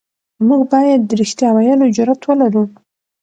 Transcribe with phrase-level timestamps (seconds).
[0.47, 2.63] موږ بايد د رښتيا ويلو جرئت ولرو.